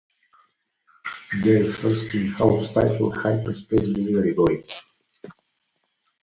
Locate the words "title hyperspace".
2.73-3.89